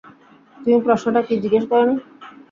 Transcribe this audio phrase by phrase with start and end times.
[0.55, 1.95] তুমি প্রশ্নটা কি জিজ্ঞেস করনি।